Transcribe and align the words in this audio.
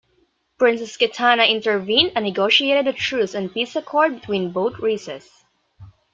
Princess 0.57 0.97
Kitana 0.97 1.47
intervened 1.47 2.13
and 2.15 2.25
negotiated 2.25 2.87
a 2.87 2.93
truce 2.97 3.35
and 3.35 3.53
peace 3.53 3.75
accord 3.75 4.15
between 4.19 4.51
both 4.51 4.79
races. 4.79 5.45